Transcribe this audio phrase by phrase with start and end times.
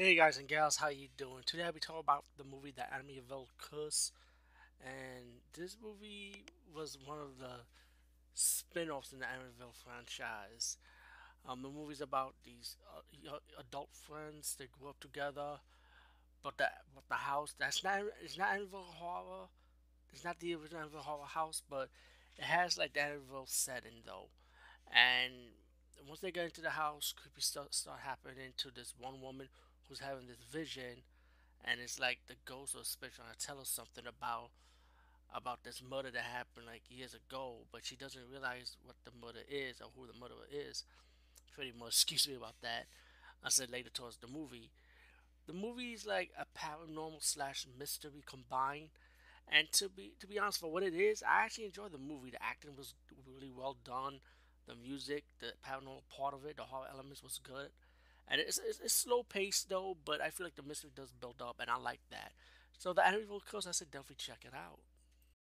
[0.00, 1.42] Hey guys and gals, how you doing?
[1.44, 4.12] Today I'll be talking about the movie The Amityville Curse,
[4.82, 7.66] and this movie was one of the
[8.32, 10.78] spin-offs in the Amityville franchise.
[11.46, 15.60] Um, the movie's about these uh, adult friends that grew up together,
[16.42, 19.48] but the but the house that's not it's not Amityville horror.
[20.14, 21.90] It's not the original Amityville horror house, but
[22.38, 24.28] it has like the Amityville setting though.
[24.90, 25.34] And
[26.08, 29.48] once they get into the house, creepy stuff start happening to this one woman
[29.90, 31.04] who's having this vision,
[31.64, 34.50] and it's like the ghost or spirit trying to tell us something about
[35.34, 39.40] about this murder that happened like years ago, but she doesn't realize what the murder
[39.48, 40.84] is or who the murderer is.
[41.54, 42.86] Pretty much, excuse me about that.
[43.44, 44.70] I said later towards the movie.
[45.46, 48.90] The movie is like a paranormal slash mystery combined.
[49.48, 52.30] And to be to be honest, for what it is, I actually enjoyed the movie.
[52.30, 52.94] The acting was
[53.26, 54.20] really well done.
[54.66, 57.70] The music, the paranormal part of it, the horror elements was good.
[58.30, 61.42] And it's, it's, it's slow paced though, but I feel like the mystery does build
[61.42, 62.32] up, and I like that.
[62.78, 64.78] So the Amityville Curse, I said definitely check it out.